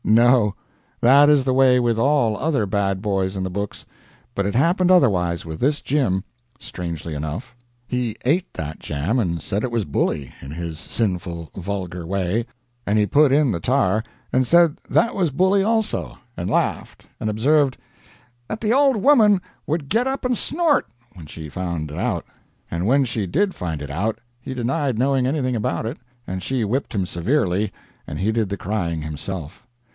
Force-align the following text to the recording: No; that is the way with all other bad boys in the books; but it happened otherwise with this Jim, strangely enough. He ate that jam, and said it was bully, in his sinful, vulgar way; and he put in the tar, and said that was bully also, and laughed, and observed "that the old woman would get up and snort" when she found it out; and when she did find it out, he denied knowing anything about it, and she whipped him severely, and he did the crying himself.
No; 0.03 0.55
that 0.99 1.29
is 1.29 1.43
the 1.43 1.53
way 1.53 1.79
with 1.79 1.99
all 1.99 2.35
other 2.35 2.65
bad 2.65 3.03
boys 3.03 3.37
in 3.37 3.43
the 3.43 3.51
books; 3.51 3.85
but 4.33 4.47
it 4.47 4.55
happened 4.55 4.89
otherwise 4.89 5.45
with 5.45 5.59
this 5.59 5.79
Jim, 5.79 6.23
strangely 6.59 7.13
enough. 7.13 7.55
He 7.87 8.17
ate 8.25 8.51
that 8.55 8.79
jam, 8.79 9.19
and 9.19 9.39
said 9.41 9.63
it 9.63 9.69
was 9.71 9.85
bully, 9.85 10.33
in 10.41 10.51
his 10.51 10.79
sinful, 10.79 11.51
vulgar 11.55 12.03
way; 12.03 12.47
and 12.85 12.97
he 12.97 13.05
put 13.05 13.31
in 13.31 13.51
the 13.51 13.59
tar, 13.59 14.03
and 14.33 14.45
said 14.45 14.79
that 14.89 15.13
was 15.15 15.29
bully 15.29 15.61
also, 15.63 16.17
and 16.35 16.49
laughed, 16.49 17.05
and 17.19 17.29
observed 17.29 17.77
"that 18.49 18.59
the 18.59 18.73
old 18.73 18.97
woman 18.97 19.39
would 19.67 19.87
get 19.87 20.07
up 20.07 20.25
and 20.25 20.35
snort" 20.35 20.87
when 21.13 21.27
she 21.27 21.47
found 21.47 21.91
it 21.91 21.99
out; 21.99 22.25
and 22.71 22.87
when 22.87 23.05
she 23.05 23.27
did 23.27 23.53
find 23.53 23.83
it 23.83 23.91
out, 23.91 24.19
he 24.41 24.55
denied 24.55 24.97
knowing 24.99 25.27
anything 25.27 25.55
about 25.55 25.85
it, 25.85 25.99
and 26.25 26.41
she 26.43 26.65
whipped 26.65 26.93
him 26.95 27.05
severely, 27.05 27.71
and 28.07 28.17
he 28.19 28.31
did 28.31 28.49
the 28.49 28.57
crying 28.57 29.03
himself. 29.03 29.63